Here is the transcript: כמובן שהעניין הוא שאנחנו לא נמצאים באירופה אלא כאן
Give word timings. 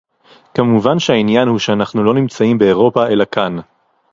כמובן 0.53 0.99
שהעניין 0.99 1.47
הוא 1.47 1.59
שאנחנו 1.59 2.03
לא 2.03 2.13
נמצאים 2.13 2.57
באירופה 2.57 3.07
אלא 3.07 3.25
כאן 3.31 3.55